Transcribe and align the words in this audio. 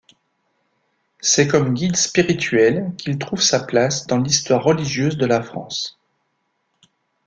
C'est 1.21 1.47
comme 1.47 1.75
guide 1.75 1.95
spirituel 1.95 2.91
qu'il 2.97 3.19
trouve 3.19 3.39
sa 3.39 3.59
place 3.63 4.07
dans 4.07 4.17
l'histoire 4.17 4.63
religieuse 4.63 5.15
de 5.15 5.27
la 5.27 5.43
France. 5.43 5.99